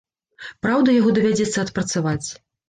Праўда, 0.65 0.95
яго 0.99 1.13
давядзецца 1.17 1.59
адпрацаваць. 1.65 2.25